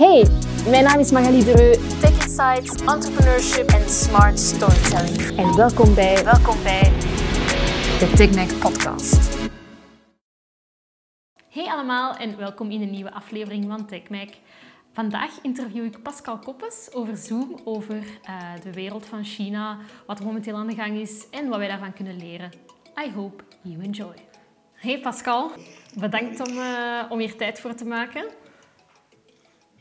[0.00, 0.26] Hey,
[0.70, 5.38] mijn naam is Magali Dereu, Tech Insights, Entrepreneurship en Smart Storytelling.
[5.38, 6.82] En welkom bij, welkom bij
[7.98, 9.38] de TechMac Podcast.
[11.48, 14.28] Hey allemaal en welkom in een nieuwe aflevering van TechMac.
[14.92, 20.24] Vandaag interview ik Pascal Koppes over Zoom, over uh, de wereld van China, wat er
[20.24, 22.50] momenteel aan de gang is en wat wij daarvan kunnen leren.
[23.06, 24.14] I hope you enjoy.
[24.72, 25.50] Hey Pascal,
[25.98, 28.24] bedankt om, uh, om hier tijd voor te maken.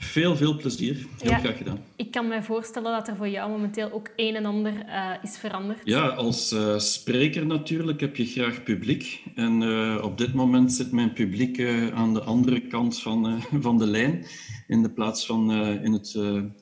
[0.02, 1.06] Veel, veel plezier.
[1.18, 1.80] Heel graag gedaan.
[1.96, 5.38] Ik kan me voorstellen dat er voor jou momenteel ook een en ander uh, is
[5.38, 5.80] veranderd.
[5.84, 9.24] Ja, als uh, spreker natuurlijk heb je graag publiek.
[9.36, 11.62] En uh, op dit moment zit mijn publiek
[11.94, 14.26] aan de andere kant van, van de lijn,
[14.68, 15.52] in de plaats van
[15.84, 16.14] in, het,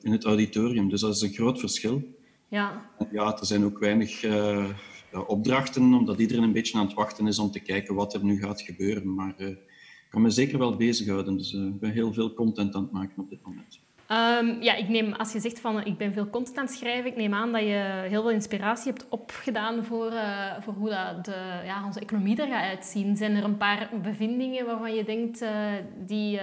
[0.02, 0.88] in het auditorium.
[0.88, 2.02] Dus dat is een groot verschil.
[2.48, 2.90] Ja.
[3.12, 4.24] Ja, er zijn ook weinig
[5.26, 8.40] opdrachten, omdat iedereen een beetje aan het wachten is om te kijken wat er nu
[8.40, 9.14] gaat gebeuren.
[9.14, 9.34] Maar
[10.10, 11.36] kan me zeker wel bezighouden.
[11.36, 13.80] Dus uh, ik ben heel veel content aan het maken op dit moment.
[14.10, 17.10] Um, ja, ik neem, als je zegt van ik ben veel content aan het schrijven,
[17.10, 21.24] ik neem aan dat je heel veel inspiratie hebt opgedaan voor, uh, voor hoe dat
[21.24, 23.16] de, ja, onze economie er gaat uitzien.
[23.16, 25.50] Zijn er een paar bevindingen waarvan je denkt, uh,
[26.06, 26.40] die,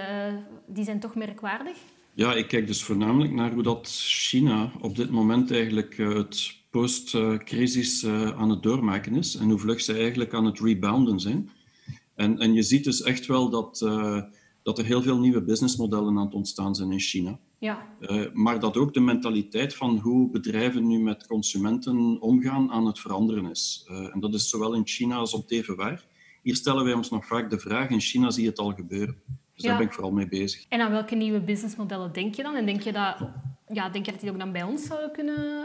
[0.66, 1.76] die zijn toch merkwaardig?
[2.14, 8.06] Ja, ik kijk dus voornamelijk naar hoe dat China op dit moment eigenlijk het post-crisis
[8.36, 11.50] aan het doormaken is en hoe vlug ze eigenlijk aan het rebounden zijn.
[12.16, 14.22] En, en je ziet dus echt wel dat, uh,
[14.62, 17.38] dat er heel veel nieuwe businessmodellen aan het ontstaan zijn in China.
[17.58, 17.86] Ja.
[18.00, 22.98] Uh, maar dat ook de mentaliteit van hoe bedrijven nu met consumenten omgaan aan het
[22.98, 23.86] veranderen is.
[23.90, 26.04] Uh, en dat is zowel in China als op even waar.
[26.42, 29.16] Hier stellen wij ons nog vaak de vraag, in China zie je het al gebeuren.
[29.26, 29.68] Dus ja.
[29.68, 30.64] daar ben ik vooral mee bezig.
[30.68, 32.54] En aan welke nieuwe businessmodellen denk je dan?
[32.54, 33.16] En denk je dat,
[33.72, 35.64] ja, denk je dat die ook dan bij ons zouden kunnen...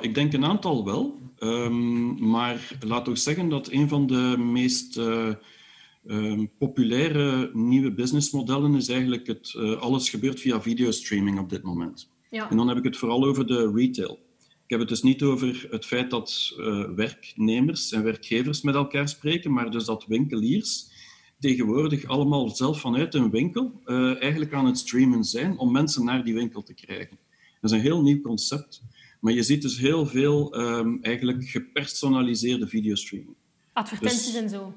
[0.00, 1.18] Ik denk een aantal wel.
[1.38, 5.34] Um, maar laat toch zeggen dat een van de meest uh,
[6.06, 12.10] um, populaire nieuwe businessmodellen is eigenlijk het uh, alles gebeurt via videostreaming op dit moment.
[12.30, 12.50] Ja.
[12.50, 14.18] En dan heb ik het vooral over de retail.
[14.38, 19.08] Ik heb het dus niet over het feit dat uh, werknemers en werkgevers met elkaar
[19.08, 20.86] spreken, maar dus dat winkeliers
[21.40, 23.80] tegenwoordig allemaal zelf vanuit een winkel
[24.20, 27.18] eigenlijk aan het streamen zijn om mensen naar die winkel te krijgen.
[27.60, 28.82] Dat is een heel nieuw concept.
[29.20, 33.36] Maar je ziet dus heel veel um, eigenlijk gepersonaliseerde videostreaming.
[33.72, 34.74] Advertenties dus, en zo?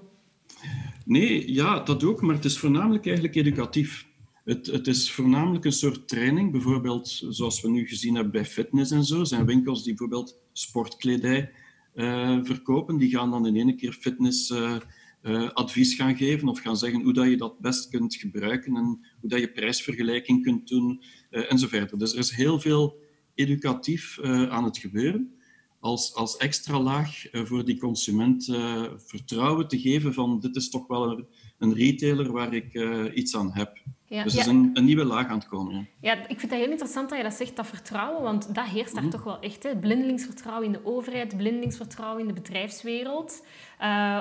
[1.06, 4.10] Nee, ja, dat ook, maar het is voornamelijk eigenlijk educatief.
[4.44, 8.92] Het, het, is voornamelijk een soort training, bijvoorbeeld zoals we nu gezien hebben bij fitness
[8.92, 9.20] en zo.
[9.20, 11.52] Er zijn winkels die bijvoorbeeld sportkledij
[11.96, 14.76] uh, verkopen, die gaan dan in ene keer fitness uh,
[15.24, 18.84] uh, advies gaan geven of gaan zeggen hoe dat je dat best kunt gebruiken en
[19.20, 21.98] hoe dat je prijsvergelijking kunt doen en zo verder.
[21.98, 23.00] Dus er is heel veel
[23.36, 25.36] educatief uh, aan het gebeuren.
[25.80, 30.70] Als, als extra laag uh, voor die consument uh, vertrouwen te geven van dit is
[30.70, 31.26] toch wel een,
[31.58, 32.74] een retailer waar ik
[33.14, 33.78] iets aan heb.
[34.06, 34.46] Ja, dus er ja.
[34.46, 35.74] is een, een, nieuwe laag aan het komen.
[35.76, 36.14] Ja.
[36.14, 38.94] ja, ik vind dat heel interessant dat je dat zegt, dat vertrouwen, want dat heerst
[38.94, 39.10] daar mm.
[39.10, 39.64] toch wel echt.
[39.64, 39.78] Hè?
[39.78, 43.46] Blindelingsvertrouwen in de overheid, blindelingsvertrouwen in de bedrijfswereld.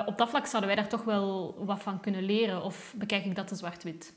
[0.05, 3.35] op dat vlak zouden wij daar toch wel wat van kunnen leren, of bekijk ik
[3.35, 4.13] dat te zwart-wit?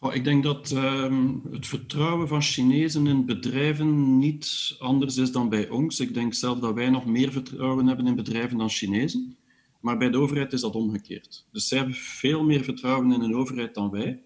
[0.00, 5.48] Oh, ik denk dat um, het vertrouwen van Chinezen in bedrijven niet anders is dan
[5.48, 6.00] bij ons.
[6.00, 9.36] Ik denk zelf dat wij nog meer vertrouwen hebben in bedrijven dan Chinezen.
[9.80, 11.46] Maar bij de overheid is dat omgekeerd.
[11.52, 14.22] Dus zij hebben veel meer vertrouwen in een overheid dan wij.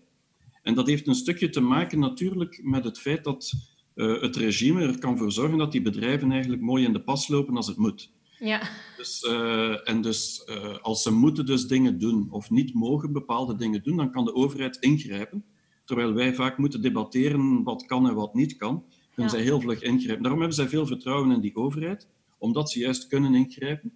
[0.63, 3.53] En dat heeft een stukje te maken natuurlijk met het feit dat
[3.95, 7.29] uh, het regime er kan voor zorgen dat die bedrijven eigenlijk mooi in de pas
[7.29, 8.11] lopen als het moet.
[8.39, 8.69] Ja.
[8.97, 13.57] Dus, uh, en dus uh, als ze moeten dus dingen doen of niet mogen bepaalde
[13.57, 15.45] dingen doen, dan kan de overheid ingrijpen.
[15.85, 18.85] Terwijl wij vaak moeten debatteren wat kan en wat niet kan,
[19.15, 19.39] kunnen ja.
[19.39, 20.23] zij heel vlug ingrijpen.
[20.23, 23.93] Daarom hebben zij veel vertrouwen in die overheid, omdat ze juist kunnen ingrijpen.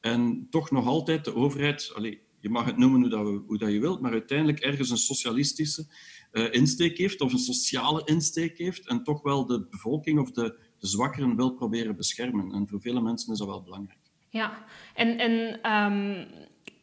[0.00, 3.58] En toch nog altijd de overheid, allez, je mag het noemen hoe, dat we, hoe
[3.58, 5.86] dat je wilt, maar uiteindelijk ergens een socialistische
[6.32, 10.58] uh, insteek heeft, of een sociale insteek heeft, en toch wel de bevolking of de,
[10.78, 12.52] de zwakkeren wil proberen beschermen.
[12.52, 13.98] En voor vele mensen is dat wel belangrijk.
[14.28, 16.26] Ja, en, en um,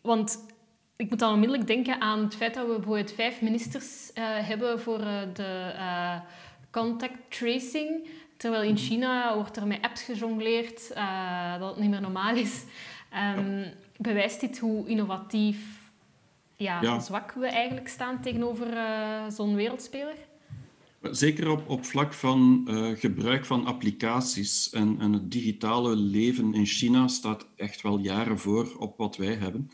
[0.02, 0.46] want
[1.00, 4.80] ik moet dan onmiddellijk denken aan het feit dat we bijvoorbeeld vijf ministers uh, hebben
[4.80, 6.16] voor uh, de uh,
[6.72, 8.07] contact tracing.
[8.38, 10.88] Terwijl in China wordt er met apps gejongleerd,
[11.60, 12.63] dat het niet meer normaal is.
[13.38, 13.72] Um, ja.
[13.98, 15.57] Bewijst dit hoe innovatief
[16.56, 17.00] ja, ja.
[17.00, 18.68] zwak we eigenlijk staan tegenover
[19.31, 20.16] zo'n wereldspeler?
[21.01, 22.68] Zeker op, op vlak van
[22.98, 28.75] gebruik van applicaties en, en het digitale leven in China staat echt wel jaren voor
[28.78, 29.69] op wat wij hebben.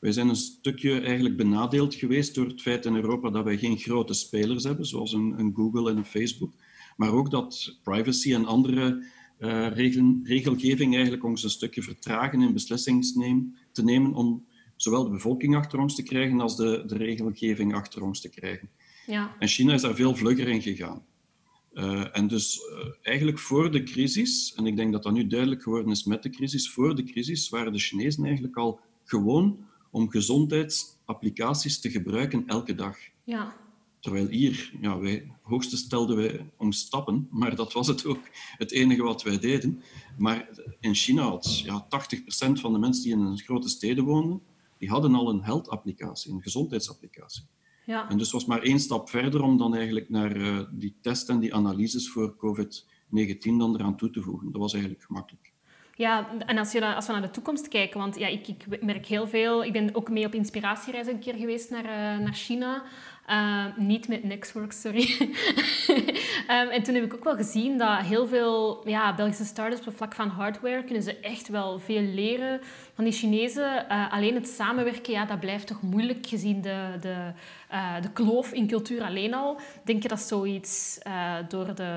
[0.00, 3.78] Wij zijn een stukje eigenlijk benadeeld geweest door het feit in Europa dat wij geen
[3.78, 6.52] grote spelers hebben, zoals een, een Google en een Facebook.
[6.96, 9.04] Maar ook dat privacy en andere
[9.38, 14.44] uh, regel, regelgeving eigenlijk ons een stukje vertragen in beslissingen te nemen om
[14.76, 18.68] zowel de bevolking achter ons te krijgen als de, de regelgeving achter ons te krijgen.
[19.06, 19.36] Ja.
[19.38, 21.04] En China is daar veel vlugger in gegaan.
[21.72, 25.62] Uh, en dus uh, eigenlijk voor de crisis, en ik denk dat dat nu duidelijk
[25.62, 30.10] geworden is met de crisis, voor de crisis waren de Chinezen eigenlijk al gewoon om
[30.10, 32.96] gezondheidsapplicaties te gebruiken elke dag.
[33.24, 33.56] Ja.
[34.00, 38.70] Terwijl hier, ja, wij, hoogste stelden wij om stappen, maar dat was het ook het
[38.70, 39.82] enige wat wij deden.
[40.18, 40.48] Maar
[40.80, 44.40] in China had ja, 80% van de mensen die in een grote steden woonden,
[44.78, 47.42] die hadden al een health-applicatie, een gezondheidsapplicatie.
[47.84, 48.08] Ja.
[48.08, 51.38] En dus was maar één stap verder om dan eigenlijk naar uh, die test en
[51.38, 54.52] die analyses voor COVID-19 dan eraan toe te voegen.
[54.52, 55.52] Dat was eigenlijk gemakkelijk.
[56.00, 59.06] Ja, en als, je, als we naar de toekomst kijken, want ja, ik, ik merk
[59.06, 59.64] heel veel...
[59.64, 62.82] Ik ben ook mee op inspiratiereis een keer geweest naar, uh, naar China.
[63.28, 65.30] Uh, niet met Nextworks, sorry.
[66.48, 69.96] um, en toen heb ik ook wel gezien dat heel veel ja, Belgische startups op
[69.96, 72.60] vlak van hardware kunnen ze echt wel veel leren
[72.94, 73.86] van die Chinezen.
[73.90, 77.32] Uh, alleen het samenwerken, ja, dat blijft toch moeilijk gezien de, de,
[78.00, 79.60] de kloof in cultuur alleen al.
[79.84, 80.98] Denk je dat zoiets
[81.48, 81.92] door, de,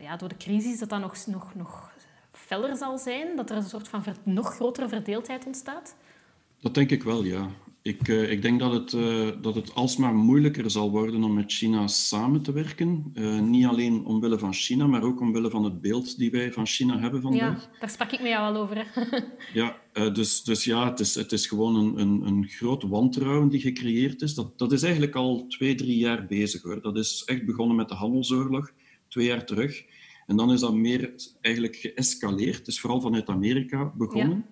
[0.00, 1.89] ja, door de crisis dat dat nog, nog, nog
[2.50, 3.36] feller zal zijn?
[3.36, 5.96] Dat er een soort van nog grotere verdeeldheid ontstaat?
[6.60, 7.50] Dat denk ik wel, ja.
[7.82, 11.52] Ik, uh, ik denk dat het, uh, dat het alsmaar moeilijker zal worden om met
[11.52, 13.12] China samen te werken.
[13.14, 16.66] Uh, niet alleen omwille van China, maar ook omwille van het beeld die wij van
[16.66, 17.62] China hebben vandaag.
[17.62, 18.86] Ja, daar sprak ik met jou al over.
[19.60, 19.76] ja,
[20.12, 24.22] dus, dus ja, het is, het is gewoon een, een, een groot wantrouwen die gecreëerd
[24.22, 24.34] is.
[24.34, 26.62] Dat, dat is eigenlijk al twee, drie jaar bezig.
[26.62, 26.82] Hoor.
[26.82, 28.70] Dat is echt begonnen met de handelsoorlog,
[29.08, 29.84] twee jaar terug.
[30.30, 32.56] En dan is dat meer eigenlijk geëscaleerd.
[32.58, 34.46] Het is vooral vanuit Amerika begonnen.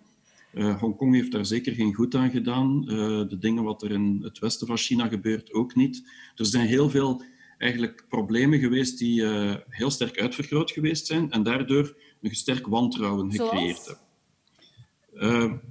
[0.53, 0.63] Ja.
[0.63, 2.83] Uh, Hongkong heeft daar zeker geen goed aan gedaan.
[2.83, 2.89] Uh,
[3.29, 6.03] de dingen wat er in het westen van China gebeurt ook niet.
[6.35, 7.23] Dus er zijn heel veel
[7.59, 13.33] eigenlijk problemen geweest die uh, heel sterk uitvergroot geweest zijn en daardoor een sterk wantrouwen
[13.33, 14.03] gecreëerd hebben.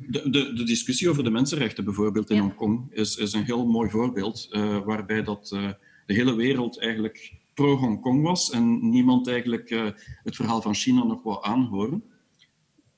[0.08, 2.42] De, de, de, discussie over de mensenrechten bijvoorbeeld in ja.
[2.42, 4.48] Hongkong is, is een heel mooi voorbeeld
[4.86, 5.48] waarbij dat,
[6.06, 9.70] de hele wereld eigenlijk pro-Hongkong was en niemand eigenlijk
[10.24, 12.04] het verhaal van China nog wou aanhoren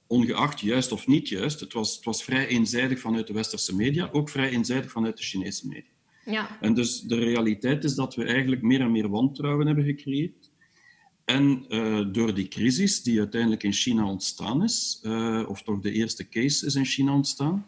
[0.09, 4.09] ongeacht juist of niet juist, het was, het was vrij eenzijdig vanuit de westerse media,
[4.11, 5.91] ook vrij eenzijdig vanuit de Chinese media.
[6.25, 6.57] Ja.
[6.61, 10.51] En dus de realiteit is dat we eigenlijk meer en meer wantrouwen hebben gecreëerd.
[11.25, 15.91] En uh, door die crisis die uiteindelijk in China ontstaan is, uh, of toch de
[15.91, 17.65] eerste case is in China ontstaan,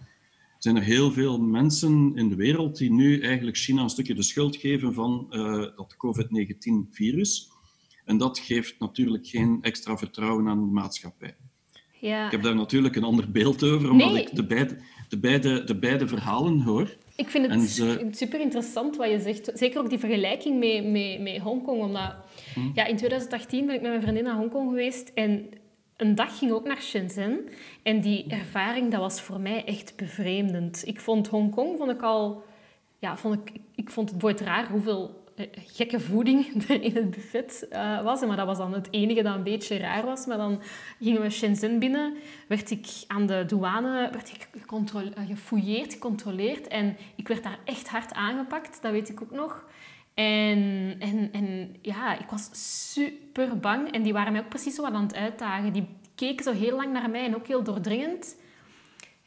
[0.63, 4.23] zijn er heel veel mensen in de wereld die nu eigenlijk China een stukje de
[4.23, 7.49] schuld geven van uh, dat COVID-19-virus.
[8.05, 11.35] En dat geeft natuurlijk geen extra vertrouwen aan de maatschappij.
[11.99, 12.25] Ja.
[12.25, 14.21] Ik heb daar natuurlijk een ander beeld over, omdat nee.
[14.21, 14.77] ik de beide,
[15.09, 16.95] de, beide, de beide verhalen hoor.
[17.15, 18.07] Ik vind het ze...
[18.11, 19.51] super interessant wat je zegt.
[19.53, 21.81] Zeker ook die vergelijking met, met, met Hongkong.
[21.81, 22.15] Omdat
[22.53, 22.59] hm.
[22.73, 25.11] ja, in 2018 ben ik met mijn vriendin naar Hongkong geweest.
[25.13, 25.49] En
[26.01, 27.49] een dag ging ook naar Shenzhen.
[27.83, 30.87] En die ervaring dat was voor mij echt bevreemdend.
[30.87, 32.43] Ik vond Hongkong vond ik al...
[32.99, 35.21] Ja, vond ik, ik vond het boeit raar hoeveel
[35.73, 38.21] gekke voeding er in het buffet uh, was.
[38.21, 40.25] Maar dat was dan het enige dat een beetje raar was.
[40.25, 40.61] Maar dan
[40.99, 42.13] gingen we Shenzhen binnen,
[42.47, 44.47] werd ik aan de douane werd ik
[45.27, 46.67] gefouilleerd, gecontroleerd.
[46.67, 49.65] En ik werd daar echt hard aangepakt, dat weet ik ook nog.
[50.13, 52.49] En, en, en ja, ik was
[52.93, 53.91] super bang.
[53.91, 55.73] En die waren mij ook precies zo aan het uitdagen.
[55.73, 58.39] Die keken zo heel lang naar mij en ook heel doordringend.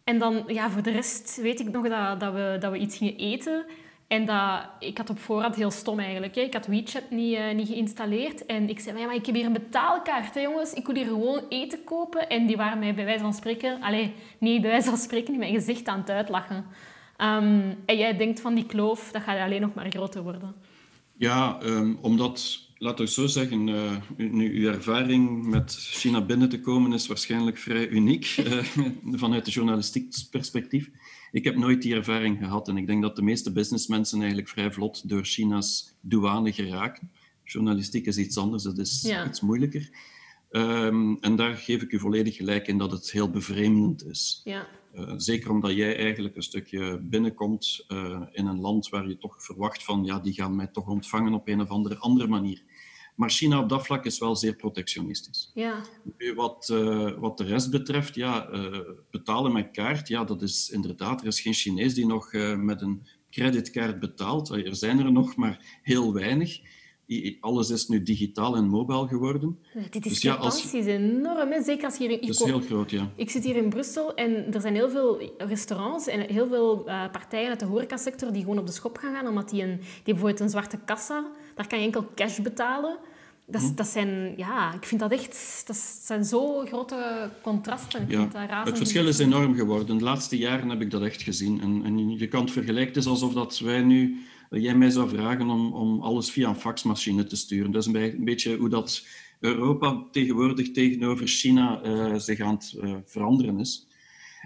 [0.05, 2.97] En dan, ja, voor de rest weet ik nog dat, dat, we, dat we iets
[2.97, 3.65] gingen eten.
[4.09, 6.35] En dat, ik had op voorhand heel stom eigenlijk.
[6.35, 6.41] Hè.
[6.41, 8.47] Ik had WeChat niet, uh, niet geïnstalleerd.
[8.47, 10.73] En ik zei, ja, maar ik heb hier een betaalkaart, hè, jongens.
[10.73, 12.29] Ik wil hier gewoon eten kopen.
[12.29, 13.83] En die waren mij bij wijze van spreken...
[13.83, 16.57] Allee, niet bij wijze van spreken, in mijn gezicht aan het uitlachen.
[17.19, 20.55] Um, en jij denkt van die kloof, dat gaat alleen nog maar groter worden.
[21.17, 22.63] Ja, um, omdat...
[22.79, 27.59] Laat ik zo zeggen, uh, nu, uw ervaring met China binnen te komen is waarschijnlijk
[27.59, 28.65] vrij uniek uh,
[29.23, 30.91] vanuit de journalistiek perspectief.
[31.33, 34.73] Ik heb nooit die ervaring gehad en ik denk dat de meeste businessmensen eigenlijk vrij
[34.73, 37.11] vlot door China's douane geraken.
[37.45, 39.27] Journalistiek is iets anders, dat is ja.
[39.27, 39.91] iets moeilijker.
[40.51, 44.41] Um, en daar geef ik u volledig gelijk in dat het heel bevreemdend is.
[44.45, 44.67] Ja.
[44.95, 49.45] Uh, zeker omdat jij eigenlijk een stukje binnenkomt uh, in een land waar je toch
[49.45, 52.63] verwacht van, ja, die gaan mij toch ontvangen op een of andere, andere manier.
[53.15, 55.51] Maar China op dat vlak is wel zeer protectionistisch.
[55.55, 55.85] Ja.
[56.19, 58.79] Nu, wat, uh, wat de rest betreft, ja, uh,
[59.11, 62.83] betalen met kaart, ja, dat is inderdaad, er is geen Chinees die nog uh, met
[62.83, 64.51] een creditkaart betaalt.
[64.51, 66.61] Er zijn er nog, maar heel weinig.
[67.41, 69.59] Alles is nu digitaal en mobiel geworden.
[69.75, 70.73] Discrepantie dus ja, als...
[70.73, 71.63] is enorm, hè?
[71.63, 72.21] zeker als je hier...
[72.21, 73.11] Dat is heel groot, ja.
[73.17, 77.11] Ik zit hier in Brussel en er zijn heel veel restaurants en heel veel uh,
[77.13, 80.15] partijen uit de horecasector die gewoon op de schop gaan gaan, omdat die, een, die
[80.15, 82.97] bijvoorbeeld een zwarte kassa, daar kan je enkel cash betalen.
[83.47, 83.75] Dat, hm.
[83.75, 88.03] dat zijn, ja, ik vind dat echt, dat zijn zo grote contrasten.
[88.03, 89.99] Ik ja, vind dat het verschil is enorm geworden.
[89.99, 91.61] De laatste jaren heb ik dat echt gezien.
[91.61, 94.91] En, en je kan het vergelijken, het is alsof dat wij nu dat jij mij
[94.91, 97.71] zou vragen om, om alles via een faxmachine te sturen.
[97.71, 99.07] Dat is een, beetje hoe dat
[99.41, 103.89] Europa tegenwoordig tegenover China uh, zich aan het uh, veranderen is.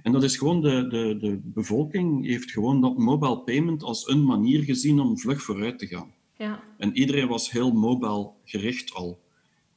[0.03, 4.25] En dat is gewoon de, de, de bevolking heeft gewoon dat mobile payment als een
[4.25, 6.15] manier gezien om vlug vooruit te gaan.
[6.37, 6.63] Ja.
[6.79, 9.21] En iedereen was heel mobile gericht al.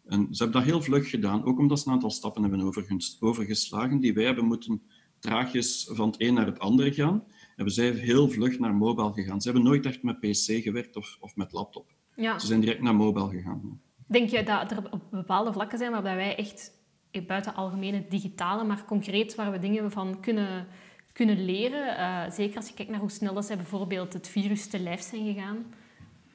[0.05, 2.73] En ze hebben dat heel vlug gedaan, ook omdat ze een aantal stappen hebben
[3.19, 4.81] overgeslagen die wij hebben moeten
[5.19, 7.23] traagjes van het een naar het andere gaan.
[7.55, 9.41] Hebben zij heel vlug naar mobile gegaan.
[9.41, 11.89] Ze hebben nooit echt met PC gewerkt of, of met laptop.
[12.15, 12.39] Ja.
[12.39, 13.81] Ze zijn direct naar mobile gegaan.
[14.08, 16.72] Denk je dat er op bepaalde vlakken zijn waar wij echt
[17.12, 20.67] eh, buiten algemene digitale, maar concreet waar we dingen van kunnen,
[21.13, 22.00] kunnen leren?
[22.00, 25.01] Uh, zeker als je kijkt naar hoe snel dat zij bijvoorbeeld het virus te lijf
[25.01, 25.65] zijn gegaan.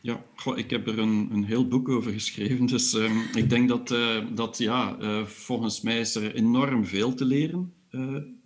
[0.01, 2.67] Ja, goh, ik heb er een, een heel boek over geschreven.
[2.77, 7.15] Dus uh, ik denk dat, uh, dat ja, uh, volgens mij is er enorm veel
[7.15, 7.73] te leren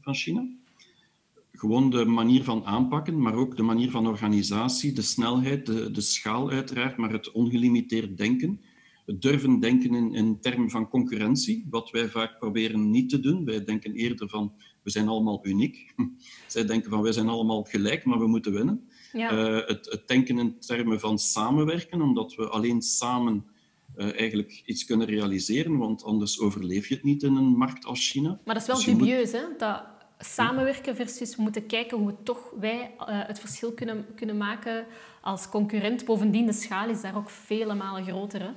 [0.01, 0.47] van China.
[1.61, 6.01] Gewoon de manier van aanpakken, maar ook de manier van organisatie, de snelheid, de, de
[6.01, 8.61] schaal uiteraard, maar het ongelimiteerd denken.
[9.07, 13.45] Het durven denken in, in termen van concurrentie, wat wij vaak proberen niet te doen.
[13.45, 14.53] Wij denken eerder van,
[14.83, 15.95] we zijn allemaal uniek.
[16.47, 18.89] Zij denken van, wij zijn allemaal gelijk, maar we moeten winnen.
[19.13, 19.33] Ja.
[19.33, 23.45] Uh, het, het, denken in termen van samenwerken, omdat we alleen samen
[23.97, 28.11] uh, eigenlijk iets kunnen realiseren, want anders overleef je het niet in een markt als
[28.11, 28.41] China.
[28.45, 29.43] Maar dat is wel Dus dubieus, hè?
[29.59, 34.37] Dat samenwerken versus we moeten kijken hoe we toch wij uh, het verschil kunnen, kunnen
[34.37, 34.87] maken
[35.21, 36.05] als concurrent.
[36.05, 38.51] Bovendien, de schaal is daar ook vele malen groter, hè?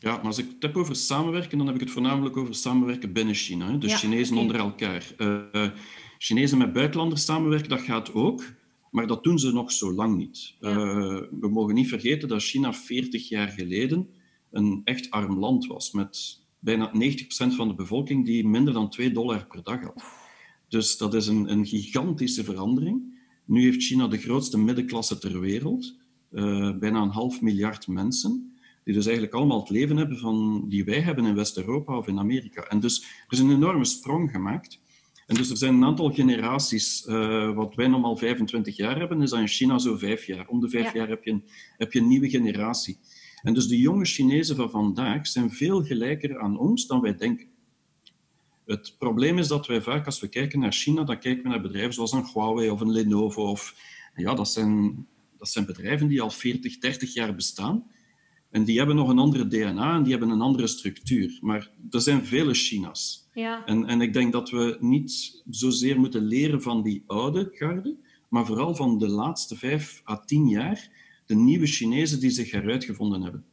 [0.00, 3.12] Ja, maar als ik het heb over samenwerken, dan heb ik het voornamelijk over samenwerken
[3.12, 3.66] binnen China.
[3.66, 3.78] Hè?
[3.78, 5.14] Dus Ja, Chinezen onder elkaar.
[5.18, 5.68] Uh,
[6.18, 8.44] Chinezen met buitenlanders samenwerken, dat gaat ook.
[8.90, 10.54] Maar dat doen ze nog zo lang niet.
[10.60, 10.70] Ja.
[10.70, 10.76] Uh,
[11.40, 14.08] we mogen niet vergeten dat China 40 jaar geleden
[14.50, 15.92] een echt arm land was.
[15.92, 16.94] Met bijna 90%
[17.28, 20.19] van de bevolking die minder dan 2 dollar per dag had.
[20.70, 23.18] Dus dat is een, een gigantische verandering.
[23.44, 25.94] Nu heeft China de grootste middenklasse ter wereld.
[26.32, 28.52] Uh, bijna een half miljard mensen.
[28.84, 32.18] Die dus eigenlijk allemaal het leven hebben van, die wij hebben in West-Europa of in
[32.18, 32.62] Amerika.
[32.62, 34.80] En dus er is een enorme sprong gemaakt.
[35.26, 37.06] En dus er zijn een aantal generaties.
[37.06, 40.48] Uh, wat wij normaal 25 jaar hebben, is dat in China zo vijf jaar.
[40.48, 40.98] Om de vijf Ja.
[40.98, 41.44] jaar heb je, een,
[41.76, 42.98] heb je een nieuwe generatie.
[43.42, 47.46] En dus de jonge Chinezen van vandaag zijn veel gelijker aan ons dan wij denken.
[48.70, 51.60] Het probleem is dat wij vaak, als we kijken naar China, dan kijken we naar
[51.60, 53.42] bedrijven zoals een Huawei of een Lenovo.
[53.42, 53.74] Of,
[54.14, 55.06] ja, dat, zijn,
[55.38, 57.84] dat zijn bedrijven die al 40, 30 jaar bestaan.
[58.50, 61.38] En die hebben nog een andere DNA en die hebben een andere structuur.
[61.40, 63.28] Maar er zijn vele China's.
[63.34, 63.66] Ja.
[63.66, 67.96] En, en ik denk dat we niet zozeer moeten leren van die oude garde,
[68.28, 70.90] maar vooral van de laatste vijf à tien jaar,
[71.26, 73.44] de nieuwe Chinezen die zich eruit gevonden hebben.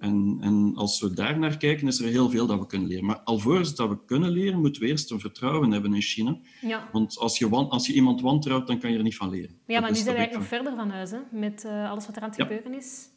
[0.00, 3.04] En, en als we daar naar kijken, is er heel veel dat we kunnen leren.
[3.04, 6.38] Maar alvorens dat we kunnen leren, moeten we eerst een vertrouwen hebben in China.
[6.60, 6.88] Ja.
[6.92, 9.56] Want als je, als je iemand wantrouwt, dan kan je er niet van leren.
[9.66, 11.18] ja, maar nu zijn we eigenlijk nog verder van huis, hè?
[11.30, 12.44] Met eh, alles wat er aan het Ja.
[12.44, 13.08] gebeuren is.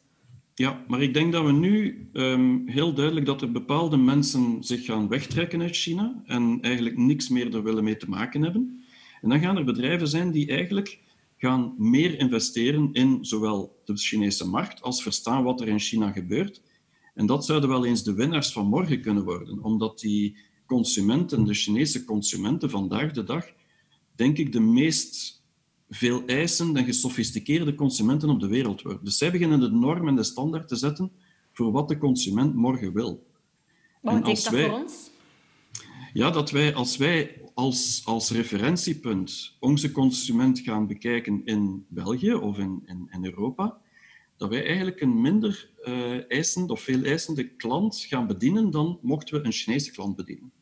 [0.54, 4.84] Ja, maar ik denk dat we nu ehm, heel duidelijk dat er bepaalde mensen zich
[4.84, 8.84] gaan wegtrekken uit China en eigenlijk niks meer er willen mee te maken hebben.
[9.20, 10.98] En dan gaan er bedrijven zijn die eigenlijk
[11.36, 16.62] gaan meer investeren in zowel de Chinese markt als verstaan wat er in China gebeurt.
[17.14, 21.54] En dat zouden wel eens de winnaars van morgen kunnen worden, omdat die consumenten, de
[21.54, 23.46] Chinese consumenten vandaag de dag,
[24.14, 25.42] denk ik de meest
[25.88, 29.04] veel eisende en gesofisticeerde consumenten op de wereld worden.
[29.04, 31.10] Dus zij beginnen de norm en de standaard te zetten
[31.52, 33.26] voor wat de consument morgen wil.
[34.02, 35.10] Wat En betekent dat wij- voor ons?
[36.12, 42.58] Ja, dat wij als wij als, als referentiepunt onze consument gaan bekijken in België of
[42.58, 43.78] in, in, in Europa,
[44.36, 45.70] dat wij eigenlijk een minder
[46.28, 50.52] eisend of veel eisende klant gaan bedienen dan mochten we een Chinese klant bedienen.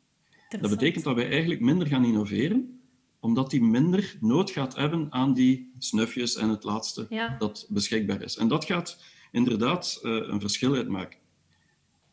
[0.61, 2.81] Dat betekent dat wij eigenlijk minder gaan innoveren,
[3.21, 7.37] omdat die minder nood gaat hebben aan die snufjes en het laatste Ja.
[7.39, 8.37] dat beschikbaar is.
[8.37, 11.19] En dat gaat inderdaad eh, een verschil uitmaken.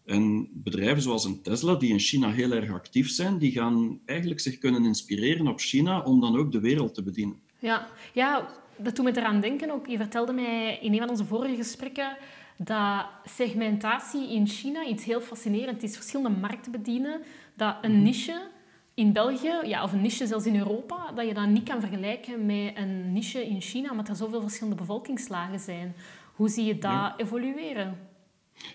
[0.05, 4.39] En bedrijven zoals een Tesla, die in China heel erg actief zijn, die gaan eigenlijk
[4.39, 7.39] zich kunnen inspireren op China om dan ook de wereld te bedienen.
[7.59, 7.87] Ja.
[8.13, 8.49] ja,
[8.83, 9.88] dat doet me eraan denken ook.
[9.88, 12.17] Je vertelde mij in een van onze vorige gesprekken
[12.57, 15.95] dat segmentatie in China iets heel fascinerend is.
[15.95, 17.21] Verschillende markten bedienen.
[17.55, 18.48] Dat een niche
[18.93, 22.45] in België, ja, of een niche zelfs in Europa, dat je dat niet kan vergelijken
[22.45, 25.95] met een niche in China, omdat er zoveel verschillende bevolkingslagen zijn.
[26.36, 27.13] Hoe zie je dat Ja.
[27.17, 27.98] evolueren?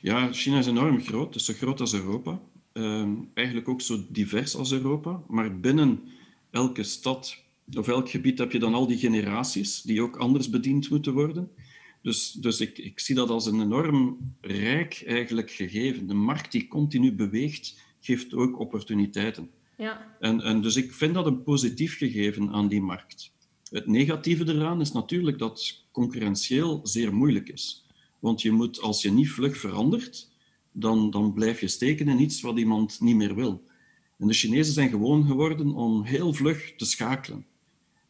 [0.00, 2.38] Ja, China is enorm groot, dus zo groot als Europa.
[2.72, 5.20] Ehm, eigenlijk ook zo divers als Europa.
[5.28, 6.00] Maar binnen
[6.50, 10.90] elke stad of elk gebied heb je dan al die generaties die ook anders bediend
[10.90, 11.50] moeten worden.
[12.02, 16.06] Dus, dus ik, ik zie dat als een enorm rijk eigenlijk gegeven.
[16.06, 19.50] De markt die continu beweegt, geeft ook opportuniteiten.
[19.76, 23.32] Ja, En, en dus ik vind dat een positief gegeven aan die markt.
[23.70, 27.86] Het negatieve eraan is natuurlijk dat concurrentieel zeer moeilijk is.
[28.18, 30.30] Want je moet, als je niet vlug verandert,
[30.72, 33.62] dan, dan blijf je steken in iets wat iemand niet meer wil.
[34.18, 37.46] En de Chinezen zijn gewoon geworden om heel vlug te schakelen.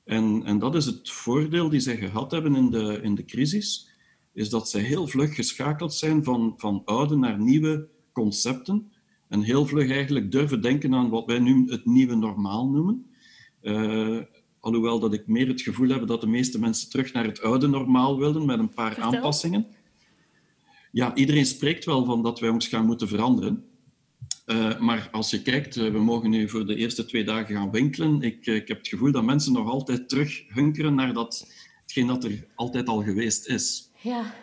[0.04, 3.88] En, en dat is het voordeel die zij gehad hebben in de, in de crisis,
[4.32, 8.92] is dat zij heel vlug geschakeld zijn van, van oude naar nieuwe concepten
[9.28, 13.06] en heel vlug eigenlijk durven denken aan wat wij nu het nieuwe normaal noemen.
[13.62, 14.20] Uh,
[14.60, 17.66] alhoewel dat ik meer het gevoel heb dat de meeste mensen terug naar het oude
[17.66, 19.66] normaal wilden met een paar aanpassingen.
[20.92, 23.64] Ja, iedereen spreekt wel van dat wij ons gaan moeten veranderen.
[24.46, 27.70] Uh, maar als je kijkt, uh, we mogen nu voor de eerste twee dagen gaan
[27.70, 28.22] winkelen.
[28.22, 31.46] Ik, uh, ik heb het gevoel dat mensen nog altijd terug hunkeren naar dat,
[31.82, 33.90] hetgeen dat er altijd al geweest is.
[34.00, 34.34] Ja.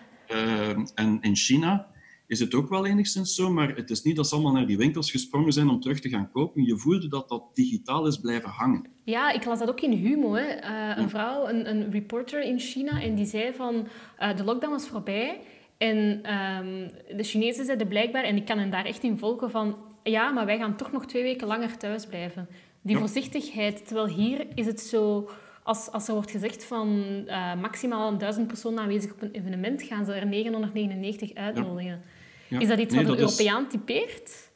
[0.96, 1.88] en in China
[2.28, 4.78] is het ook wel enigszins zo, maar het is niet dat ze allemaal naar die
[4.78, 6.66] winkels gesprongen zijn om terug te gaan kopen.
[6.66, 8.88] Je voelde dat dat digitaal is blijven hangen.
[9.04, 10.34] Ja, ik las dat ook in Humo.
[10.34, 10.62] Hè.
[10.98, 13.88] een vrouw, een, een, reporter in China, en die zei van
[14.36, 15.40] de lockdown was voorbij.
[15.78, 19.76] En um, de Chinezen zeiden blijkbaar, en ik kan hen daar echt in volgen, van
[20.04, 22.48] ja, maar wij gaan toch nog twee weken langer thuis blijven.
[22.82, 23.88] Die voorzichtigheid.
[23.88, 25.30] Terwijl hier is het zo...
[25.64, 30.06] Als, als er wordt gezegd van uh, maximaal duizend personen aanwezig op een evenement, gaan
[30.06, 32.02] ze er 999 uitnodigen.
[32.48, 32.60] Ja.
[32.60, 34.52] Is dat iets wat een Europeaan typeert?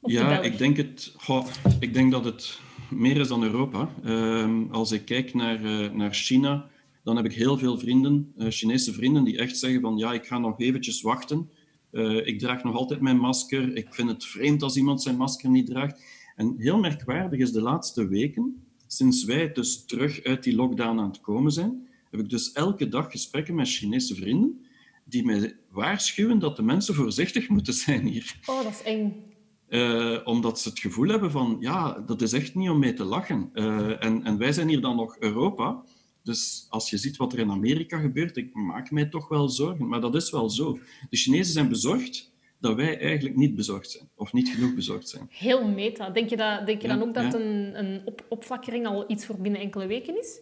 [0.00, 1.46] Of ja, ik denk, het, goh,
[1.80, 3.88] ik denk dat het meer is dan Europa.
[4.04, 6.68] Uh, als ik kijk naar, uh, naar China,
[7.04, 10.26] dan heb ik heel veel vrienden, uh, Chinese vrienden, die echt zeggen van ja, ik
[10.26, 11.50] ga nog eventjes wachten.
[11.96, 13.76] Uh, ik draag nog altijd mijn masker.
[13.76, 16.02] Ik vind het vreemd als iemand zijn masker niet draagt.
[16.34, 21.08] En heel merkwaardig is de laatste weken, sinds wij dus terug uit die lockdown aan
[21.08, 24.66] het komen zijn, heb ik dus elke dag gesprekken met Chinese vrienden
[25.04, 28.40] die mij waarschuwen dat de mensen voorzichtig moeten zijn hier.
[28.46, 29.34] Oh, dat is eng.
[29.68, 33.04] Uh, omdat ze het gevoel hebben van, ja, dat is echt niet om mee te
[33.04, 33.50] lachen.
[33.54, 35.84] Uh, en, en wij zijn hier dan nog Europa.
[36.26, 39.88] Dus als je ziet wat er in Amerika gebeurt, ik maak mij toch wel zorgen.
[39.88, 40.78] Maar dat is wel zo.
[41.10, 44.08] De Chinezen zijn bezorgd dat wij eigenlijk niet bezorgd zijn.
[44.14, 45.26] Of niet genoeg bezorgd zijn.
[45.30, 46.10] Heel meta.
[46.10, 48.44] Denk je, dat, denk je dan ook dat een, een op,
[48.84, 50.40] al iets voor binnen enkele weken is?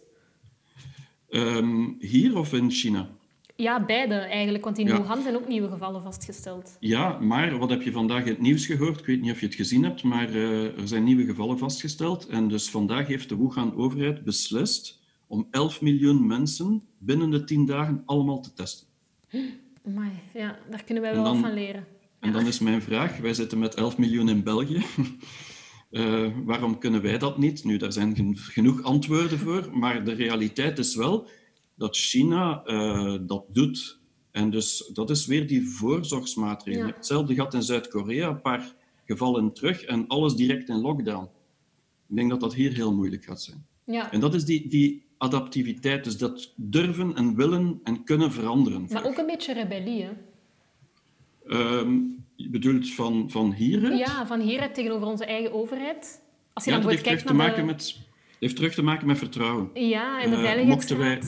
[1.29, 3.09] Um, hier of in China?
[3.55, 4.63] Ja, beide eigenlijk.
[4.63, 6.77] Want in Wuhan zijn ook nieuwe gevallen vastgesteld.
[6.79, 8.99] Ja, maar wat heb je vandaag in het nieuws gehoord?
[8.99, 12.27] Ik weet niet of je het gezien hebt, maar uh, er zijn nieuwe gevallen vastgesteld.
[12.27, 18.03] En dus vandaag heeft de Wuhan-overheid beslist om 11 miljoen mensen binnen de 10 dagen
[18.05, 18.87] allemaal te testen.
[19.83, 21.87] Maar ja, daar kunnen wij wel van leren.
[22.19, 24.83] En dan is mijn vraag, wij zitten met 11 miljoen in België.
[25.91, 27.63] Uh, waarom kunnen wij dat niet?
[27.63, 31.27] Nu, daar zijn genoeg antwoorden voor, maar de realiteit is wel
[31.75, 33.99] dat China uh, dat doet.
[34.31, 36.87] En dus dat is weer die voorzorgsmaatregelen.
[36.87, 36.93] Ja.
[36.93, 41.29] Hetzelfde gaat in Zuid-Korea, een paar gevallen terug en alles direct in lockdown.
[42.07, 43.65] Ik denk dat dat hier heel moeilijk gaat zijn.
[43.83, 44.11] Ja.
[44.11, 48.87] En dat is die, die adaptiviteit, dus dat durven en willen en kunnen veranderen.
[48.89, 50.11] Maar ook een beetje rebellie, hè?
[51.79, 53.99] Um, je bedoelt van, van hieruit?
[53.99, 56.21] Ja, van hieruit tegenover onze eigen overheid.
[56.53, 57.63] Als je ja, dan dat heeft terug, te de...
[57.63, 57.97] met,
[58.39, 59.69] heeft terug te maken met vertrouwen.
[59.73, 60.75] Ja, en de Uh, veiligheidsraad.
[60.75, 61.21] mochten wij-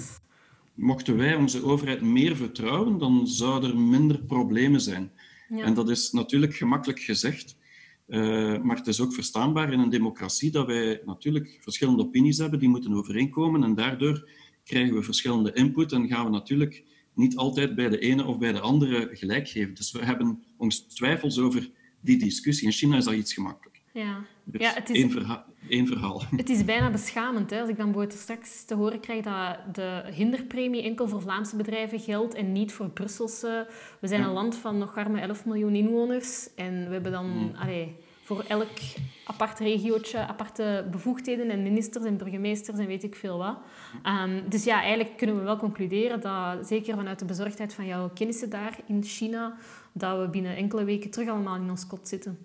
[0.74, 5.12] Mochten wij onze overheid meer vertrouwen, dan zouden er minder problemen zijn.
[5.50, 5.64] Ja.
[5.64, 7.57] En dat is natuurlijk gemakkelijk gezegd,
[8.08, 12.60] eh, maar het is ook verstaanbaar in een democratie dat wij natuurlijk verschillende opinies hebben,
[12.60, 14.30] die moeten overeenkomen en daardoor
[14.64, 18.52] krijgen we verschillende input en gaan we natuurlijk niet altijd bij de ene of bij
[18.52, 19.74] de andere gelijk geven.
[19.74, 21.70] Dus we hebben ons twijfels over
[22.02, 22.68] die discussie.
[22.68, 23.77] In China is dat iets gemakkelijk.
[24.00, 24.18] Ja.
[24.44, 26.22] Dus Ja, het is- één, verha- één verhaal.
[26.36, 30.02] Het is bijna beschamend hè, als ik dan bijvoorbeeld straks te horen krijg dat de
[30.12, 33.68] hinderpremie enkel voor Vlaamse bedrijven geldt en niet voor Brusselse.
[34.00, 34.28] We zijn Ja.
[34.28, 38.68] een land van nog arme 11 miljoen inwoners en we hebben dan allee, voor elk
[39.26, 43.58] apart regiootje aparte bevoegdheden en ministers en burgemeesters en weet ik veel wat.
[44.04, 48.10] Ehm, dus ja, eigenlijk kunnen we wel concluderen dat, zeker vanuit de bezorgdheid van jouw
[48.14, 49.58] kennissen daar in China,
[49.94, 52.38] dat we binnen enkele weken terug allemaal in ons kot zitten.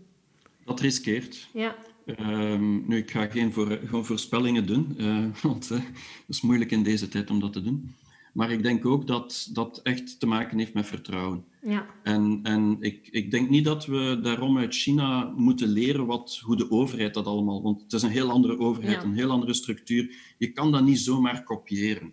[0.64, 1.48] Dat riskeert.
[1.52, 5.82] Ja, Ehm, nu, ik ga geen voor, gewoon voorspellingen doen, eh, want het
[6.28, 7.94] is moeilijk in deze tijd om dat te doen.
[8.32, 11.44] Maar ik denk ook dat dat echt te maken heeft met vertrouwen.
[11.62, 16.40] ja, En, en ik, ik denk niet dat we daarom uit China moeten leren wat,
[16.44, 17.62] hoe de overheid dat allemaal...
[17.62, 19.02] Want het is een heel andere overheid, Ja.
[19.02, 20.16] een heel andere structuur.
[20.38, 22.12] Je kan dat niet zomaar kopiëren.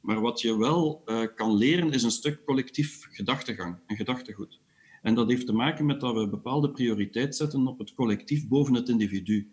[0.00, 4.60] Maar wat je wel eh, kan leren, is een stuk collectief gedachtegang en gedachtegoed.
[5.04, 8.74] En dat heeft te maken met dat we bepaalde prioriteit zetten op het collectief boven
[8.74, 9.48] het individu.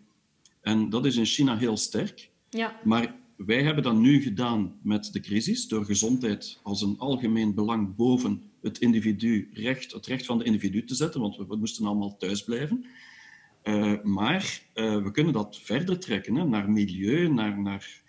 [0.60, 2.30] En dat is in China heel sterk.
[2.50, 7.54] ja, Maar wij hebben dat nu gedaan met de crisis, door gezondheid als een algemeen
[7.54, 11.56] belang boven het individu, recht, het recht van de individu te zetten, want we, we
[11.56, 12.86] moesten allemaal thuis blijven.
[13.62, 18.00] Eh, maar eh, we kunnen dat verder trekken hè, naar milieu, naar, naar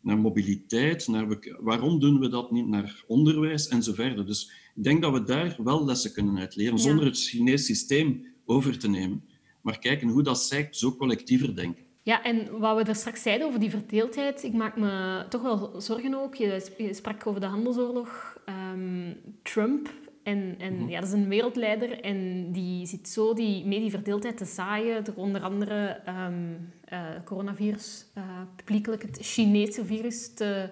[0.00, 4.26] naar mobiliteit, naar waarom doen we dat niet, naar onderwijs en zo verder.
[4.26, 8.78] Dus ik denk dat we daar wel lessen kunnen uitleren, zonder het Chinees systeem over
[8.78, 9.24] te nemen.
[9.60, 11.84] Maar kijken hoe dat zij zo collectiever denken.
[12.02, 15.80] Ja, en wat we er straks zeiden over die verdeeldheid, ik maak me toch wel
[15.80, 16.34] zorgen ook.
[16.34, 18.36] Je, sprak over de handelsoorlog.
[18.72, 19.88] Um, Trump,
[20.22, 20.88] en, en mhm.
[20.88, 25.04] ja, dat is een wereldleider en die zit zo die, mee die verdeeldheid te zaaien.
[25.04, 28.24] Door onder andere um, uh, coronavirus, uh,
[28.56, 30.68] publiekelijk het Chinese virus te,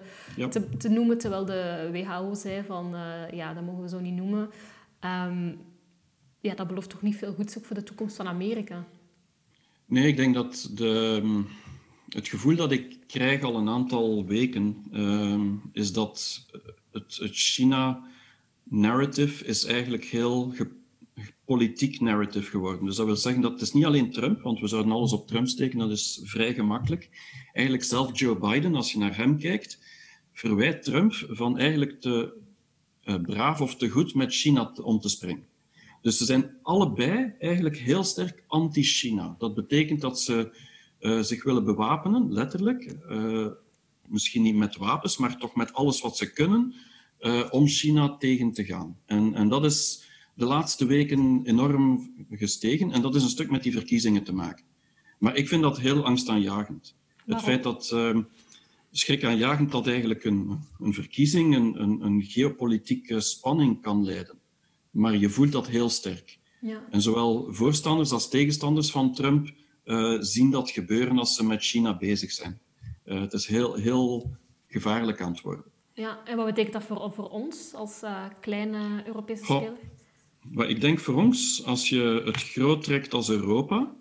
[0.49, 1.17] te, te, noemen.
[1.17, 4.49] Terwijl de WHO zei van, uh, ja, dat mogen we zo niet noemen.
[5.05, 5.57] Um,
[6.41, 8.87] ja, dat belooft toch niet veel goeds ook voor de toekomst van Amerika?
[9.85, 11.43] Nee, ik denk dat de,
[12.09, 14.83] het gevoel dat ik krijg al een aantal weken,
[15.71, 16.45] is dat
[16.91, 18.09] het, het China
[18.69, 20.53] narrative is eigenlijk heel
[21.45, 22.85] politiek narrative geworden.
[22.85, 25.27] Dus dat wil zeggen dat het is niet alleen Trump, want we zouden alles op
[25.27, 27.09] Trump steken, dat is vrij gemakkelijk.
[27.53, 29.79] Eigenlijk zelf Joe Biden, als je naar hem kijkt,
[30.33, 32.33] verwijt Trump van eigenlijk te
[33.05, 35.47] uh, braaf of te goed met China om te springen.
[36.01, 39.35] Dus ze zijn allebei eigenlijk heel sterk anti-China.
[39.37, 40.57] Dat betekent dat ze
[40.99, 42.95] uh, zich willen bewapenen, letterlijk.
[43.09, 43.47] Uh,
[44.07, 46.75] misschien niet met wapens, maar toch met alles wat ze kunnen,
[47.19, 48.97] uh, om China tegen te gaan.
[49.05, 52.91] En, en dat is de laatste weken enorm gestegen.
[52.91, 54.65] En dat is een stuk met die verkiezingen te maken.
[55.19, 56.95] Maar ik vind dat heel angstaanjagend.
[57.25, 58.17] Het feit dat uh,
[58.91, 64.37] schrikaanjagend dat eigenlijk een, een verkiezing een, een, een, geopolitieke spanning kan leiden.
[64.91, 66.39] Maar je voelt dat heel sterk.
[66.61, 66.87] Ja.
[66.89, 69.53] En zowel voorstanders als tegenstanders van Trump
[69.85, 72.59] uh, zien dat gebeuren als ze met China bezig zijn.
[73.05, 75.65] Uh, het is heel, heel gevaarlijk aan het worden.
[75.99, 79.77] Ja, en wat betekent dat voor, voor ons als uh, kleine Europese speler?
[80.51, 83.95] Maar ik denk voor ons, als je het groot trekt als Europa,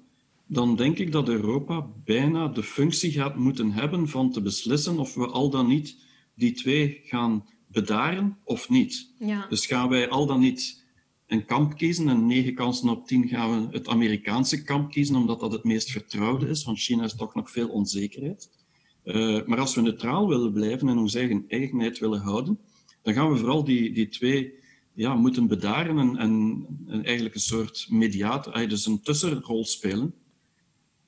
[0.47, 5.15] dan denk ik dat Europa bijna de functie gaat moeten hebben van te beslissen of
[5.15, 5.97] we al dan niet
[6.35, 9.15] die twee gaan bedaren of niet.
[9.19, 9.47] Ja.
[9.49, 10.85] Dus gaan wij al dan niet
[11.27, 15.41] een kamp kiezen en negen kansen op tien gaan we het Amerikaanse kamp kiezen, omdat
[15.41, 18.51] dat het meest vertrouwde is, want China is toch nog veel onzekerheid.
[19.09, 22.59] Uh, maar als we neutraal willen blijven en onze eigen eigenheid willen houden,
[23.03, 24.53] dan gaan we vooral die, die twee
[24.95, 30.15] ja, moeten bedaren en, en, en eigenlijk een soort mediator, dus een tussenrol spelen.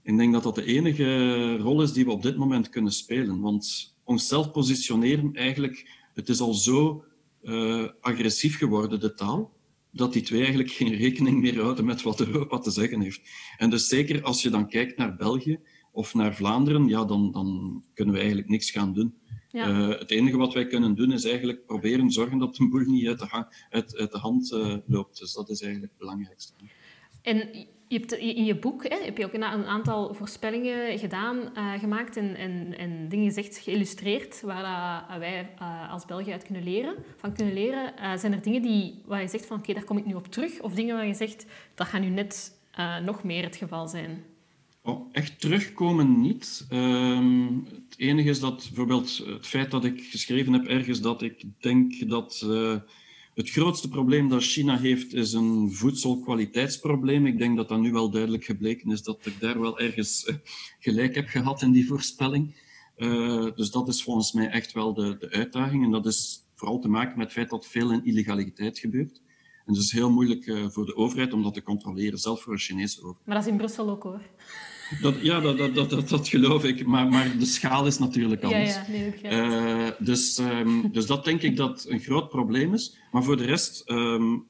[0.03, 3.41] Ik denk dat dat de enige rol is die we op dit moment kunnen spelen.
[3.41, 7.05] Want onszelf positioneren, eigenlijk, het is al zo
[7.43, 9.53] uh, agressief geworden, de taal,
[9.91, 13.21] dat die twee eigenlijk geen rekening meer houden met wat Europa te zeggen heeft.
[13.57, 15.59] En dus zeker als je dan kijkt naar België,
[16.01, 19.15] of naar Vlaanderen, ja, dan, dan kunnen we eigenlijk niks gaan doen.
[19.53, 23.07] Uh, het enige wat wij kunnen doen is eigenlijk proberen zorgen dat de boel niet
[23.07, 25.19] uit de, uit, uit de hand uh, loopt.
[25.19, 26.53] Dus dat is eigenlijk het belangrijkste.
[27.23, 27.37] En
[27.89, 32.17] je hebt in je boek hè, heb je ook een aantal voorspellingen gedaan, uh, gemaakt
[32.17, 35.49] en, en, en dingen gezegd, geïllustreerd, waar wij
[35.91, 38.19] als België uit kunnen leren, van kunnen leren.
[38.19, 40.61] zijn er dingen die, waar je zegt van oké, daar kom ik nu op terug?
[40.61, 42.59] Of dingen waar je zegt, dat gaat nu net
[43.05, 44.25] nog meer het geval zijn?
[44.91, 46.67] Oh, echt terugkomen niet.
[46.73, 51.45] Um, het enige is dat bijvoorbeeld het feit dat ik geschreven heb ergens dat ik
[51.59, 52.77] denk dat uh,
[53.35, 57.27] het grootste probleem dat China heeft is een voedselkwaliteitsprobleem.
[57.27, 60.35] Ik denk dat dat nu wel duidelijk gebleken is dat ik daar wel ergens uh,
[60.79, 62.55] gelijk heb gehad in die voorspelling.
[62.97, 65.85] Uh, dus dat is volgens mij echt wel de, de uitdaging.
[65.85, 69.21] En dat is vooral te maken met het feit dat veel in illegaliteit gebeurt.
[69.67, 72.59] En het is heel moeilijk voor de overheid om dat te controleren, zelfs voor een
[72.59, 73.27] Chinese overheid.
[73.27, 74.21] Maar dat is in Brussel ook hoor.
[75.01, 76.87] Dat, ja, dat, dat, dat, dat, geloof ik.
[76.87, 78.75] Maar, maar de schaal is natuurlijk anders.
[78.75, 78.85] Ja,
[79.23, 82.99] ja, nee, uh, dus, um, dus dat denk ik dat een groot probleem is.
[83.13, 84.47] Maar voor de rest, um,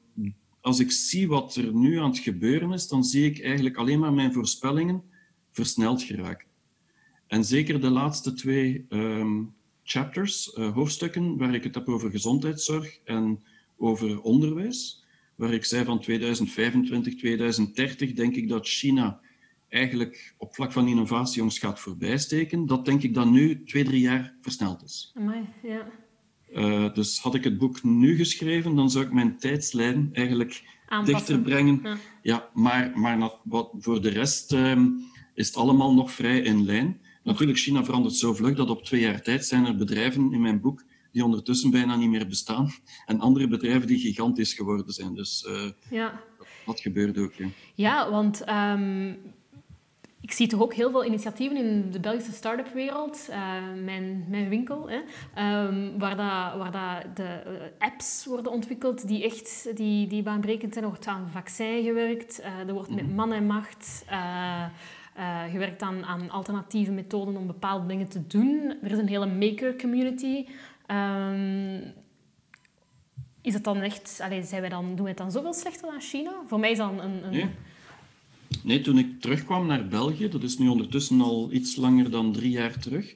[0.61, 3.99] als ik zie wat er nu aan het gebeuren is, dan zie ik eigenlijk alleen
[3.99, 5.03] maar mijn voorspellingen
[5.51, 6.47] versneld geraken.
[7.27, 12.99] En zeker de laatste twee um, chapters, uh, hoofdstukken, waar ik het heb over gezondheidszorg
[13.03, 13.43] en
[13.77, 19.19] over onderwijs, waar ik zei van 2025, 2030, denk ik dat China
[19.71, 24.01] eigenlijk op vlak van innovatie ons gaat voorbijsteken, dat denk ik dat nu twee, drie
[24.01, 25.11] jaar versneld is.
[25.13, 25.87] Amai, ja.
[26.53, 31.15] Uh, dus had ik het boek nu geschreven, dan zou ik mijn tijdslijn eigenlijk Aanpassen.
[31.15, 31.79] dichter brengen.
[31.83, 34.95] Ja, ja maar, maar wat, voor de rest um,
[35.33, 37.01] is het allemaal nog vrij in lijn.
[37.23, 40.61] Natuurlijk, China verandert zo vlug dat op twee jaar tijd zijn er bedrijven in mijn
[40.61, 42.69] boek die ondertussen bijna niet meer bestaan.
[43.05, 45.13] En andere bedrijven die gigantisch geworden zijn.
[45.15, 46.21] Dus uh, ja.
[46.65, 47.33] dat, gebeurt ook.
[47.33, 49.17] Ja, ja want um,
[50.21, 53.35] ik zie toch ook heel veel initiatieven in de Belgische start-up wereld, uh,
[53.83, 54.97] mijn, mijn winkel, hè,
[55.67, 60.73] um, waar, dat, waar dat de uh, apps worden ontwikkeld die echt die, die baanbrekend
[60.73, 60.85] zijn.
[60.85, 63.15] Er wordt aan vaccin gewerkt, uh, er wordt met mhm.
[63.15, 64.05] man en macht
[65.51, 68.75] gewerkt aan, aan alternatieve methoden om bepaalde dingen te doen.
[68.83, 70.45] Er is een hele maker community.
[70.85, 71.79] Ehm,
[73.41, 74.19] is het dan echt...
[74.23, 76.31] Allee, zijn wij dan, doen wij het dan zoveel slechter dan China?
[76.47, 77.33] Voor mij is dat een...
[77.33, 77.51] een...
[78.63, 82.51] nee, toen ik terugkwam naar België, dat is nu ondertussen al iets langer dan drie
[82.51, 83.15] jaar terug,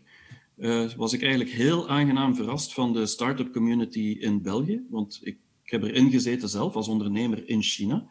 [0.58, 4.86] uh, was ik eigenlijk heel aangenaam verrast van de start-up community in België.
[4.90, 8.08] Want ik, heb erin gezeten zelf als ondernemer in China.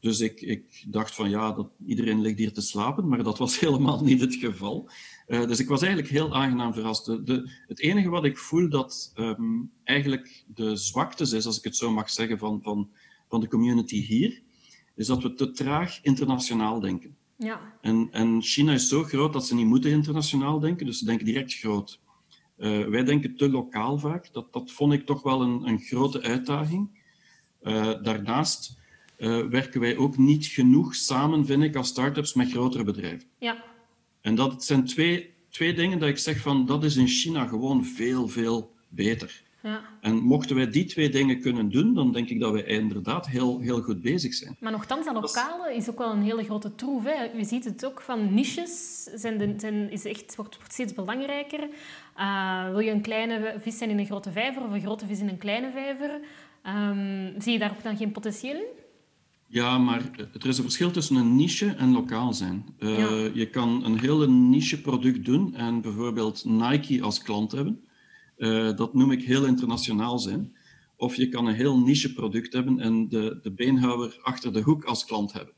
[0.00, 3.60] Dus ik, ik dacht van ja, dat, iedereen ligt hier te slapen, maar dat was
[3.64, 4.90] helemaal niet het geval.
[5.26, 7.06] Uh, dus ik was eigenlijk heel aangenaam verrast.
[7.06, 11.76] De, het enige wat ik voel dat um, eigenlijk de zwakte is, als ik het
[11.76, 12.90] zo mag zeggen, van, van,
[13.28, 14.42] van de community hier,
[14.98, 17.16] is dat we te traag internationaal denken.
[17.36, 17.60] Ja.
[17.80, 21.26] En, en China is zo groot dat ze niet moeten internationaal denken, dus ze denken
[21.26, 22.00] direct groot.
[22.56, 24.32] Uh, wij denken te lokaal vaak.
[24.32, 27.02] Dat, dat vond ik toch wel een, een grote uitdaging.
[27.62, 28.78] Uh, daarnaast
[29.18, 33.28] uh, werken wij ook niet genoeg samen, vind ik, als start-ups met grotere bedrijven.
[33.38, 33.64] Ja.
[34.20, 37.84] En dat zijn twee, twee dingen dat ik zeg van, dat is in China gewoon
[37.84, 39.42] veel, veel beter.
[39.68, 39.80] Ja.
[40.00, 43.60] En mochten wij die twee dingen kunnen doen, dan denk ik dat wij inderdaad heel,
[43.60, 44.56] heel goed bezig zijn.
[44.60, 47.04] Maar nogthans, dat lokale is ook wel een hele grote troef.
[47.04, 47.38] Hè.
[47.38, 51.68] Je ziet het ook van niches, zijn de, zijn, is echt, wordt, wordt steeds belangrijker.
[52.18, 55.20] Uh, wil je een kleine vis zijn in een grote vijver of een grote vis
[55.20, 56.20] in een kleine vijver?
[56.66, 58.66] Um, zie je daar ook dan geen potentieel in?
[59.46, 60.02] Ja, maar
[60.40, 62.64] er is een verschil tussen een niche en lokaal zijn.
[62.78, 67.87] Uh, Je kan een hele niche product doen en bijvoorbeeld Nike als klant hebben.
[68.38, 70.56] Uh, dat noem ik heel internationaal zijn.
[70.96, 74.84] Of je kan een heel niche product hebben en de, de beenhouwer achter de hoek
[74.84, 75.54] als klant hebben.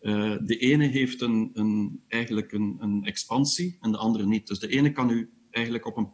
[0.00, 4.46] Uh, de ene heeft een, een, eigenlijk een, een expansie en de andere niet.
[4.46, 6.08] Dus de ene kan u eigenlijk op een,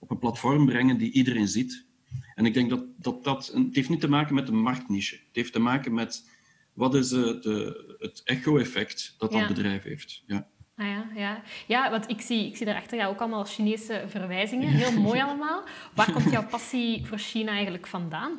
[0.00, 1.86] op een platform brengen die iedereen ziet.
[2.34, 5.14] En ik denk dat dat, dat het heeft niet te maken met een marktniche.
[5.14, 6.30] Het heeft te maken met
[6.72, 10.22] wat is uh, de, het echo-effect dat dat bedrijf heeft.
[10.26, 10.48] Ja.
[10.76, 11.42] Ah ja, ja.
[11.66, 14.68] ja, want ik zie, ik zie daarachter ja, ook allemaal Chinese verwijzingen.
[14.82, 15.62] Heel mooi allemaal.
[15.94, 18.32] Waar komt jouw passie voor China eigenlijk vandaan?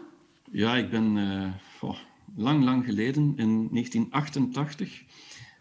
[0.52, 1.48] Ja, ik ben uh,
[1.82, 1.98] oh,
[2.36, 5.04] lang, lang geleden, in 1988,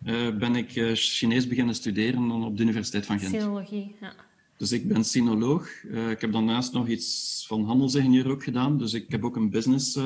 [0.05, 3.31] uh, eh, ben ik uh, Chinees beginnen studeren op de Universiteit van Gent.
[3.31, 4.15] Sinologie, ja.
[4.57, 5.69] Dus ik ben sinoloog.
[6.11, 8.79] ik heb daarnaast nog iets van handelsingenieur ook gedaan.
[8.79, 9.99] Dus ik heb ook een business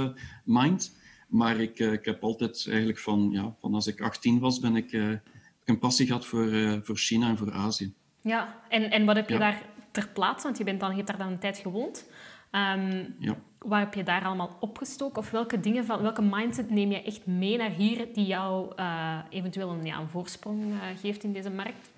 [0.44, 0.96] mind.
[1.28, 5.20] Maar ik, ik heb altijd eigenlijk van, ja, van als ik 18 was, ben ik
[5.66, 7.94] een passie gehad voor, uh, voor China en voor Azië.
[8.20, 10.46] Ja, en, en wat heb je daar ter plaatse?
[10.46, 12.06] Want je, bent dan, je hebt daar dan een tijd gewoond.
[12.52, 13.36] Um, ja.
[13.58, 15.18] Wat heb je daar allemaal opgestoken?
[15.18, 19.18] Of welke dingen van welke mindset neem je echt mee naar hier die jou uh,
[19.30, 21.90] eventueel een, ja, een voorsprong uh, geeft in deze markt?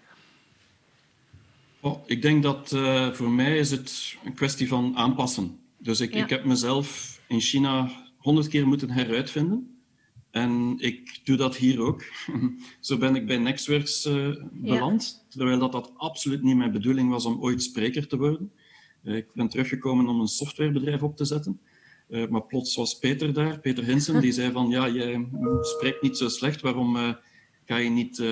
[1.80, 2.68] Oh, ik denk dat
[3.16, 5.60] voor mij is het een kwestie van aanpassen.
[5.78, 6.22] Dus ik, ja.
[6.22, 9.77] ik heb mezelf in China honderd keer moeten heruitvinden.
[10.38, 12.02] En ik doe dat hier ook.
[12.80, 17.24] Zo ben ik bij Nextworks uh, beland, terwijl dat, dat absoluut niet mijn bedoeling was
[17.24, 18.52] om ooit spreker te worden.
[19.02, 21.60] Uh, ik ben teruggekomen om een softwarebedrijf op te zetten.
[22.08, 25.28] Uh, maar plots was Peter daar, Peter Hinsen, die zei van ja, jij
[25.60, 27.16] spreekt niet zo slecht, waarom
[27.64, 28.22] ga je niet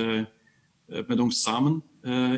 [1.06, 1.82] met ons samen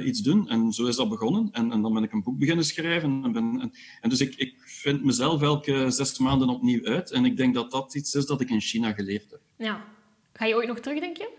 [0.05, 0.49] iets doen.
[0.49, 1.49] En zo is dat begonnen.
[1.53, 3.21] En, en, dan ben ik een boek beginnen schrijven.
[3.25, 7.11] En, ben, en, en dus ik, ik, vind mezelf elke zes maanden opnieuw uit.
[7.11, 9.41] En ik denk dat dat iets is dat ik in China geleerd heb.
[9.59, 9.85] Ja.
[10.33, 11.37] Ga je ooit nog terug, denk je?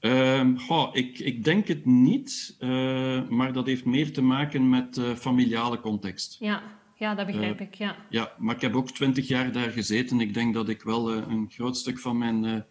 [0.00, 5.14] Uh, ik, ik, denk het niet, uh, maar dat heeft meer te maken met uh,
[5.14, 6.36] familiale context.
[6.38, 6.62] Ja,
[6.96, 7.74] ja dat begrijp ik.
[7.74, 7.96] Ja.
[8.10, 10.20] ja, maar ik heb ook twintig jaar daar gezeten.
[10.20, 12.64] Ik denk dat ik wel een groot stuk van mijn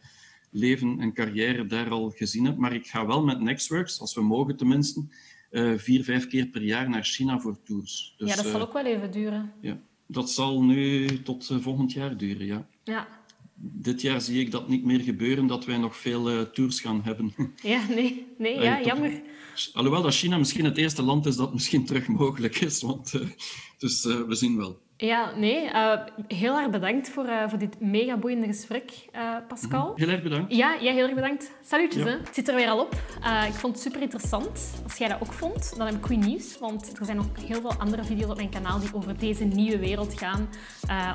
[0.52, 2.58] leven en carrière daar al gezien heb.
[2.58, 5.04] Maar ik ga wel met Nextworks, als we mogen tenminste,
[5.78, 8.16] vier, vijf keer per jaar naar China voor tours.
[8.18, 9.54] Dus, ja, dat zal ook wel even duren.
[9.62, 12.68] Ja, dat zal nu tot volgend jaar duren, ja.
[12.84, 13.08] Ja,
[13.62, 17.02] dit jaar zie ik dat niet meer gebeuren, dat wij nog veel uh, tours gaan
[17.04, 17.34] hebben.
[17.64, 19.22] Ja, nee, nee ja, jammer.
[19.74, 22.82] Alhoewel dat China misschien het eerste land is dat misschien terug mogelijk is.
[22.82, 23.22] Want, uh,
[23.80, 24.80] dus uh, we zien wel.
[24.98, 25.64] Ja, nee.
[25.66, 29.88] Uh, heel erg bedankt voor, uh, voor dit mega boeiende gesprek, uh, Pascal.
[29.88, 30.00] Mhm.
[30.00, 30.56] Heel erg bedankt.
[30.56, 31.52] Ja, jij heel erg bedankt.
[31.62, 32.10] Salutjes, ja.
[32.10, 32.18] hè.
[32.18, 32.94] Het zit er weer al op.
[33.48, 34.74] ik vond het super interessant.
[34.84, 36.58] Als jij dat ook vond, dan heb ik goed nieuws.
[36.58, 39.80] Want er zijn nog heel veel andere video's op mijn kanaal die over deze nieuwe
[39.80, 40.50] wereld gaan.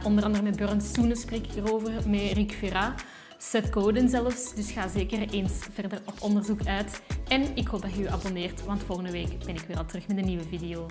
[0.04, 2.94] onder andere met Björn Soene spreek ik erover, met Rick Vera.
[3.38, 7.02] Seth Coden zelfs, dus ga zeker eens verder op onderzoek uit.
[7.28, 10.08] En ik hoop dat je je abonneert, want volgende week ben ik weer al terug
[10.08, 10.86] met een nieuwe video.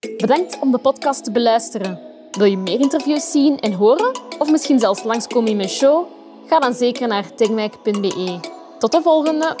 [0.00, 2.00] Bedankt om de podcast te beluisteren.
[2.30, 4.18] Wil je meer interviews zien en horen?
[4.38, 6.06] Of misschien zelfs langskomen in mijn show?
[6.46, 8.40] Ga dan zeker naar techmac.be.
[8.78, 9.56] Tot de volgende!